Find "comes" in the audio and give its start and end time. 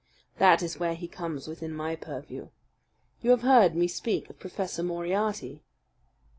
1.07-1.47